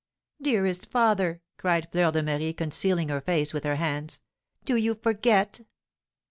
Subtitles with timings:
[0.41, 4.19] "Dearest father!" cried Fleur de Marie, concealing her face with her hands,
[4.65, 5.61] "do you forget?"